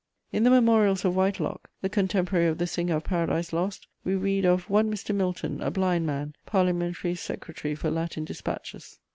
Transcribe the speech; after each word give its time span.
In 0.31 0.41
the 0.43 0.49
Memorials 0.49 1.05
of 1.05 1.15
Whitelock, 1.15 1.69
the 1.83 1.87
contemporary 1.87 2.47
of 2.47 2.57
the 2.57 2.65
singer 2.65 2.95
of 2.95 3.03
Paradise 3.03 3.53
Lost, 3.53 3.85
we 4.03 4.15
read 4.15 4.45
of 4.47 4.67
"one 4.67 4.91
Mr. 4.91 5.13
Milton, 5.13 5.61
a 5.61 5.69
blind 5.69 6.07
man, 6.07 6.33
parliamentary 6.47 7.13
secretary 7.13 7.75
for 7.75 7.91
Latin 7.91 8.25
despatches." 8.25 8.97